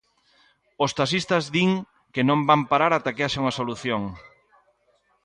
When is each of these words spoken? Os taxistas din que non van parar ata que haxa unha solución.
Os 0.83 0.91
taxistas 0.99 1.43
din 1.55 1.71
que 2.13 2.21
non 2.29 2.39
van 2.49 2.61
parar 2.71 2.91
ata 2.93 3.13
que 3.15 3.23
haxa 3.25 3.41
unha 3.43 3.57
solución. 3.59 4.01